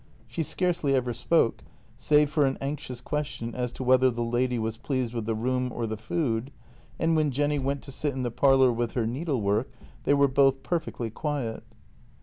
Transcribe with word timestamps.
She 0.27 0.41
scarcely 0.41 0.95
ever 0.95 1.13
spoke, 1.13 1.61
save 1.95 2.31
for 2.31 2.43
an 2.47 2.57
anxious 2.59 3.01
question 3.01 3.53
as 3.53 3.71
to 3.73 3.83
whether 3.83 4.09
the 4.09 4.23
lady 4.23 4.57
was 4.57 4.75
pleased 4.79 5.13
with 5.13 5.27
the 5.27 5.35
room 5.35 5.71
or 5.71 5.85
the 5.85 5.95
food, 5.95 6.51
and 6.97 7.15
when 7.15 7.29
Jenny 7.29 7.59
went 7.59 7.83
to 7.83 7.91
sit 7.91 8.15
in 8.15 8.23
the 8.23 8.31
parlour 8.31 8.71
with 8.73 8.93
her 8.93 9.05
needlework 9.05 9.69
they 10.05 10.15
were 10.15 10.27
both 10.27 10.63
per 10.63 10.79
fectly 10.79 11.13
quiet. 11.13 11.63